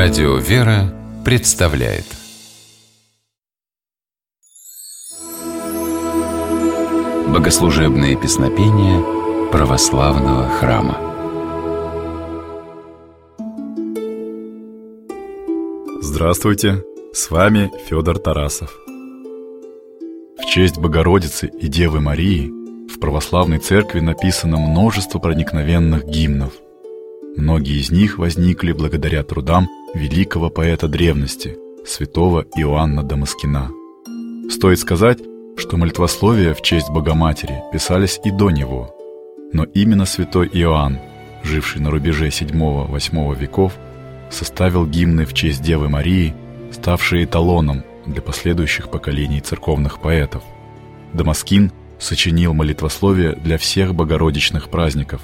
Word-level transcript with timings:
Радио 0.00 0.36
«Вера» 0.36 0.94
представляет 1.24 2.04
Богослужебные 7.26 8.16
песнопения 8.16 9.02
православного 9.50 10.48
храма 10.50 10.98
Здравствуйте, 16.00 16.84
с 17.12 17.28
вами 17.32 17.72
Федор 17.88 18.20
Тарасов. 18.20 18.72
В 20.38 20.46
честь 20.46 20.78
Богородицы 20.78 21.48
и 21.48 21.66
Девы 21.66 22.00
Марии 22.00 22.52
в 22.88 23.00
православной 23.00 23.58
церкви 23.58 23.98
написано 23.98 24.58
множество 24.58 25.18
проникновенных 25.18 26.06
гимнов. 26.06 26.52
Многие 27.38 27.78
из 27.80 27.92
них 27.92 28.18
возникли 28.18 28.72
благодаря 28.72 29.22
трудам 29.22 29.68
великого 29.94 30.50
поэта 30.50 30.88
древности, 30.88 31.56
святого 31.86 32.44
Иоанна 32.56 33.04
Дамаскина. 33.04 33.70
Стоит 34.50 34.80
сказать, 34.80 35.20
что 35.56 35.76
молитвословия 35.76 36.52
в 36.52 36.62
честь 36.62 36.90
Богоматери 36.90 37.62
писались 37.72 38.18
и 38.24 38.32
до 38.32 38.50
него, 38.50 38.92
но 39.52 39.62
именно 39.62 40.04
святой 40.04 40.48
Иоанн, 40.52 40.98
живший 41.44 41.80
на 41.80 41.92
рубеже 41.92 42.26
VII-VIII 42.26 43.38
веков, 43.38 43.74
составил 44.32 44.84
гимны 44.84 45.24
в 45.24 45.32
честь 45.32 45.62
Девы 45.62 45.88
Марии, 45.88 46.34
ставшие 46.72 47.24
эталоном 47.24 47.84
для 48.04 48.20
последующих 48.20 48.90
поколений 48.90 49.40
церковных 49.40 50.00
поэтов. 50.00 50.42
Дамаскин 51.12 51.70
сочинил 52.00 52.52
молитвословие 52.52 53.36
для 53.36 53.58
всех 53.58 53.94
богородичных 53.94 54.70
праздников. 54.70 55.22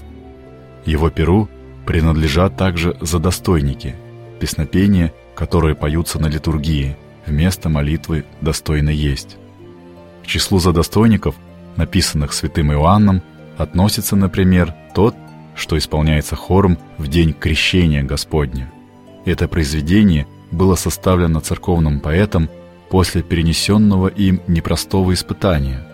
Его 0.86 1.10
перу 1.10 1.48
принадлежат 1.86 2.56
также 2.56 2.96
задостойники– 3.00 3.94
песнопения, 4.40 5.12
которые 5.34 5.74
поются 5.74 6.20
на 6.20 6.26
литургии, 6.26 6.96
вместо 7.26 7.68
молитвы 7.68 8.24
«достойно 8.40 8.90
есть». 8.90 9.36
К 10.22 10.26
числу 10.26 10.58
задостойников, 10.58 11.34
написанных 11.76 12.32
святым 12.32 12.72
Иоанном, 12.72 13.22
относится, 13.56 14.16
например, 14.16 14.74
тот, 14.94 15.14
что 15.54 15.78
исполняется 15.78 16.36
хором 16.36 16.78
в 16.98 17.08
день 17.08 17.32
крещения 17.32 18.02
Господня. 18.02 18.72
Это 19.24 19.48
произведение 19.48 20.26
было 20.50 20.74
составлено 20.74 21.40
церковным 21.40 22.00
поэтом 22.00 22.48
после 22.90 23.22
перенесенного 23.22 24.08
им 24.08 24.40
непростого 24.46 25.12
испытания. 25.14 25.86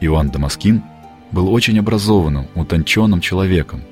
Иоанн 0.00 0.30
Дамаскин 0.30 0.82
был 1.32 1.52
очень 1.52 1.78
образованным, 1.78 2.46
утонченным 2.54 3.20
человеком, 3.20 3.82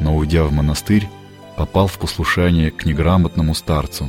но, 0.00 0.16
уйдя 0.16 0.44
в 0.44 0.52
монастырь, 0.52 1.08
попал 1.56 1.86
в 1.86 1.98
послушание 1.98 2.70
к 2.70 2.84
неграмотному 2.84 3.54
старцу. 3.54 4.08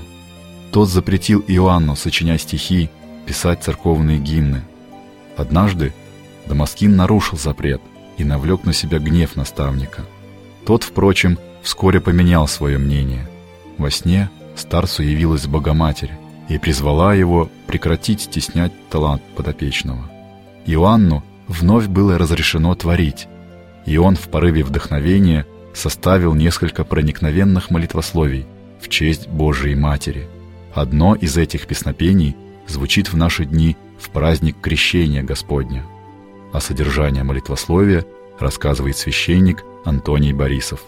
Тот 0.72 0.90
запретил 0.90 1.44
Иоанну 1.48 1.96
сочинять 1.96 2.42
стихи, 2.42 2.90
писать 3.26 3.64
церковные 3.64 4.20
гимны. 4.20 4.64
Однажды 5.38 5.94
Дамаскин 6.48 6.96
нарушил 6.96 7.38
запрет 7.38 7.82
и 8.18 8.24
навлек 8.24 8.66
на 8.66 8.74
себя 8.74 9.00
гнев 9.00 9.36
наставника. 9.36 10.04
Тот, 10.66 10.84
впрочем, 10.84 11.38
вскоре 11.62 12.02
поменял 12.02 12.48
свое 12.48 12.78
мнение. 12.78 13.28
Во 13.78 13.92
сне 13.92 14.30
старцу 14.56 15.04
явилась 15.04 15.48
Богоматерь 15.48 16.12
и 16.50 16.58
призвала 16.58 17.14
его 17.14 17.50
прекратить 17.68 18.22
стеснять 18.22 18.72
талант 18.90 19.22
подопечного. 19.36 20.10
Иоанну 20.66 21.24
вновь 21.48 21.88
было 21.88 22.18
разрешено 22.18 22.74
творить, 22.76 23.28
и 23.86 23.98
он 23.98 24.16
в 24.16 24.28
порыве 24.30 24.64
вдохновения– 24.64 25.46
составил 25.76 26.34
несколько 26.34 26.84
проникновенных 26.84 27.70
молитвословий 27.70 28.46
в 28.82 28.90
честь 28.90 29.28
Божией 29.28 29.76
Матери. 29.76 30.28
Одно 30.74 31.16
из 31.16 31.38
этих 31.38 31.68
песнопений 31.68 32.36
звучит 32.68 33.12
в 33.12 33.18
наши 33.18 33.46
дни 33.46 33.78
в 34.00 34.10
праздник 34.10 34.56
Крещения 34.62 35.24
Господня. 35.24 35.86
О 36.54 36.60
содержании 36.60 37.22
молитвословия 37.22 38.06
рассказывает 38.40 38.98
священник 38.98 39.64
Антоний 39.84 40.34
Борисов. 40.34 40.82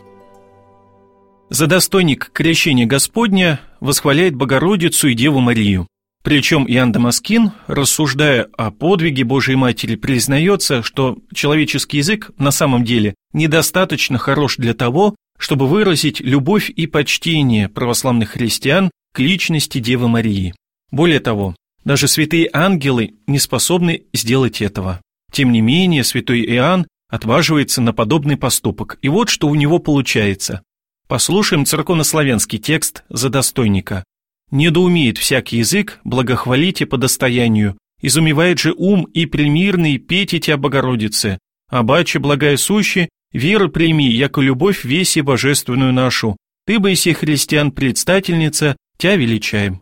За 1.50 1.68
достойник 1.68 2.32
крещения 2.34 2.86
Господня 2.86 3.62
восхваляет 3.80 4.36
Богородицу 4.36 5.08
и 5.08 5.14
Деву 5.14 5.40
Марию. 5.40 5.88
Причем 6.28 6.66
Иоанн 6.68 6.92
Дамаскин, 6.92 7.54
рассуждая 7.68 8.50
о 8.58 8.70
подвиге 8.70 9.24
Божией 9.24 9.56
Матери, 9.56 9.96
признается, 9.96 10.84
что 10.84 11.20
человеческий 11.34 12.00
язык 12.00 12.32
на 12.38 12.52
самом 12.52 12.84
деле 12.84 13.16
недостаточно 13.32 14.18
хорош 14.18 14.58
для 14.58 14.74
того, 14.74 15.16
чтобы 15.40 15.68
выразить 15.68 16.20
любовь 16.20 16.70
и 16.70 16.86
почтение 16.86 17.70
православных 17.70 18.32
христиан 18.32 18.92
к 19.14 19.20
личности 19.20 19.78
Девы 19.80 20.10
Марии. 20.10 20.54
Более 20.92 21.22
того, 21.22 21.56
даже 21.86 22.10
святые 22.10 22.50
ангелы 22.52 23.14
не 23.26 23.40
способны 23.40 24.04
сделать 24.12 24.62
этого. 24.62 25.00
Тем 25.32 25.54
не 25.54 25.62
менее, 25.62 26.04
святой 26.04 26.44
Иоанн 26.44 26.88
отваживается 27.10 27.82
на 27.82 27.94
подобный 27.94 28.36
поступок, 28.36 29.00
и 29.02 29.08
вот 29.08 29.30
что 29.30 29.48
у 29.48 29.56
него 29.56 29.80
получается. 29.80 30.62
Послушаем 31.08 31.66
церковнославянский 31.66 32.60
текст 32.60 33.06
за 33.08 33.30
достойника. 33.30 34.04
Недоумеет 34.52 35.18
всякий 35.18 35.58
язык, 35.58 36.00
благохвалите 36.06 36.86
по 36.86 36.98
достоянию, 36.98 37.78
изумевает 38.02 38.60
же 38.60 38.74
ум 38.78 39.04
и 39.14 39.26
примирный 39.26 39.98
петь 39.98 40.32
тебя, 40.32 40.58
Богородице, 40.58 41.40
обаче 41.70 42.20
благая 42.20 42.56
сущи, 42.56 43.10
веры 43.34 43.68
прими, 43.68 44.10
яко 44.10 44.40
любовь 44.40 44.86
веси 44.86 45.20
божественную 45.20 45.92
нашу, 45.92 46.38
ты 46.66 46.80
бы 46.80 46.94
иси 46.94 47.14
христиан 47.14 47.72
предстательница, 47.72 48.78
тя 48.98 49.16
величаем. 49.16 49.82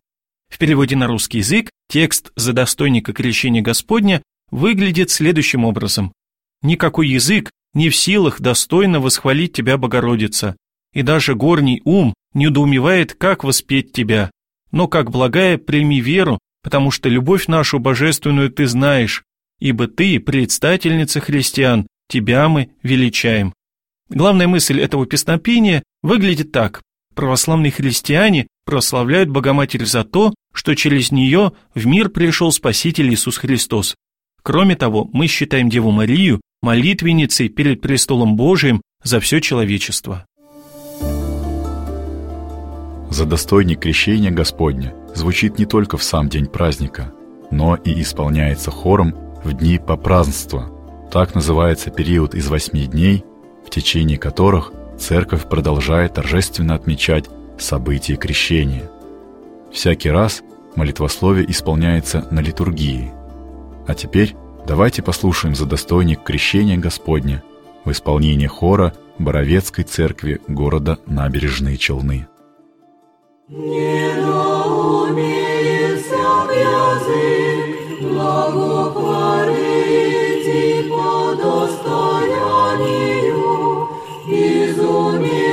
В 0.52 0.58
переводе 0.58 0.96
на 0.96 1.08
русский 1.08 1.40
язык 1.40 1.70
текст 1.90 2.32
за 2.36 2.54
достойника 2.54 3.14
крещения 3.14 3.62
Господня 3.62 4.22
выглядит 4.50 5.12
следующим 5.12 5.66
образом. 5.66 6.12
Никакой 6.62 7.08
язык 7.10 7.52
не 7.74 7.90
в 7.90 7.96
силах 7.96 8.40
достойно 8.40 9.00
восхвалить 9.00 9.54
тебя, 9.54 9.78
Богородица, 9.78 10.56
и 10.94 11.02
даже 11.02 11.36
горний 11.36 11.82
ум 11.86 12.14
недоумевает, 12.34 13.14
как 13.14 13.44
воспеть 13.44 13.92
тебя, 13.92 14.32
но 14.76 14.90
как 14.90 15.10
благая 15.10 15.58
прими 15.58 16.02
веру, 16.02 16.38
потому 16.62 16.92
что 16.92 17.08
любовь 17.08 17.48
нашу 17.48 17.80
божественную 17.80 18.52
ты 18.52 18.68
знаешь, 18.68 19.24
ибо 19.58 19.88
ты 19.88 20.20
предстательница 20.20 21.22
христиан, 21.22 21.88
тебя 22.10 22.50
мы 22.50 22.72
величаем. 22.84 23.54
Главная 24.10 24.50
мысль 24.50 24.82
этого 24.82 25.06
песнопения 25.06 25.82
выглядит 26.04 26.52
так. 26.52 26.82
Православные 27.16 27.72
христиане 27.72 28.48
прославляют 28.66 29.30
Богоматерь 29.30 29.86
за 29.86 30.04
то, 30.04 30.34
что 30.54 30.76
через 30.76 31.10
нее 31.10 31.54
в 31.74 31.88
мир 31.88 32.10
пришел 32.10 32.52
Спаситель 32.52 33.14
Иисус 33.14 33.38
Христос. 33.38 33.96
Кроме 34.44 34.76
того, 34.76 35.10
мы 35.14 35.28
считаем 35.28 35.70
Деву 35.70 35.92
Марию 35.92 36.42
молитвенницей 36.62 37.48
перед 37.48 37.80
престолом 37.80 38.36
Божиим 38.36 38.82
за 39.02 39.22
все 39.22 39.40
человечество. 39.40 40.26
За 43.10 43.26
достойник 43.26 43.82
крещения 43.82 44.32
Господня 44.32 44.94
звучит 45.14 45.58
не 45.60 45.66
только 45.66 45.98
в 45.98 46.04
сам 46.04 46.30
день 46.30 46.48
праздника, 46.48 47.14
но 47.52 47.76
и 47.76 48.02
исполняется 48.02 48.72
хором 48.72 49.16
в 49.44 49.54
дни 49.54 49.80
попразднства. 49.80 50.70
Так 51.12 51.36
называется 51.36 51.92
период 51.92 52.36
из 52.36 52.48
восьми 52.48 52.88
дней, 52.88 53.24
в 53.66 53.70
течение 53.70 54.18
которых 54.18 54.74
церковь 54.98 55.48
продолжает 55.48 56.16
торжественно 56.16 56.76
отмечать 56.76 57.26
события 57.58 58.16
крещения. 58.16 58.90
Всякий 59.72 60.10
раз 60.10 60.42
молитвословие 60.76 61.50
исполняется 61.50 62.28
на 62.32 62.40
литургии. 62.40 63.12
А 63.88 63.94
теперь 63.94 64.36
давайте 64.68 65.02
послушаем 65.02 65.56
за 65.56 65.66
достойник 65.66 66.24
крещения 66.24 66.78
Господня 66.78 67.44
в 67.86 67.92
исполнении 67.92 68.48
хора 68.48 68.94
Боровецкой 69.20 69.86
церкви 69.86 70.42
города 70.48 70.98
Набережные 71.06 71.78
Челны. 71.78 72.28
Не 73.48 74.12
доумеет 74.16 76.02
всяк 76.02 76.50
язык, 76.50 78.02
благохвалить 78.02 79.62
и 80.48 80.90
по 80.90 81.36
достоянию, 81.36 82.18
изумевает 84.28 85.46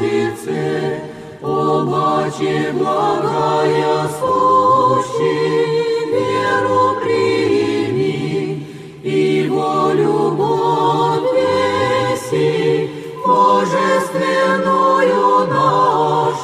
обаче 1.40 2.56
благая 2.74 4.08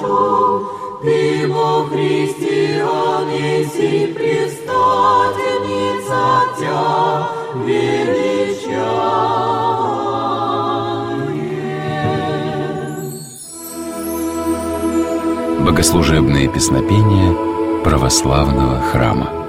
нашу, 0.00 0.68
ты 1.02 1.46
во 1.48 1.84
Христе 1.86 2.84
онеси 2.84 4.12
предстательница 4.12 6.42
Тя. 6.58 7.30
Богослужебные 15.64 16.48
песнопения 16.48 17.34
православного 17.82 18.80
храма. 18.80 19.43